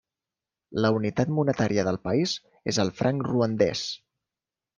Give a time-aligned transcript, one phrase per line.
[0.85, 2.33] La unitat monetària del país
[2.73, 3.85] és el franc ruandès.